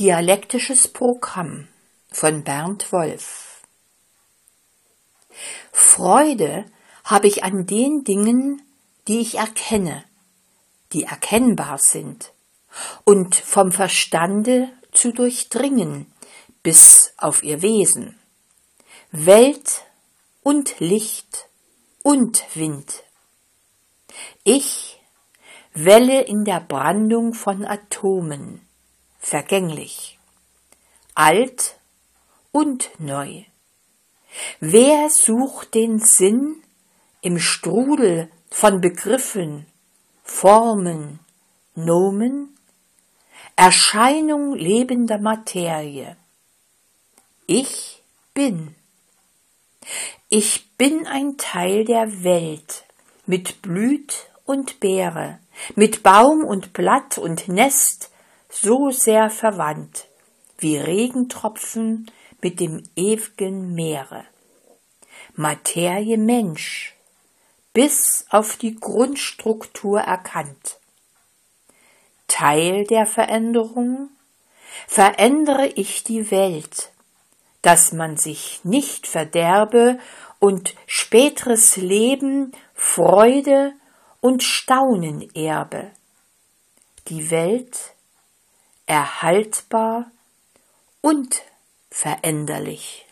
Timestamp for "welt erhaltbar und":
87.30-91.42